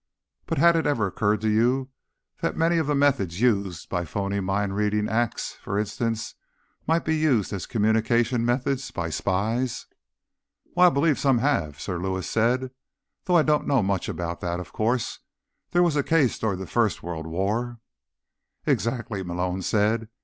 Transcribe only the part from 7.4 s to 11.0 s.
as communication methods by spies?" "Why, I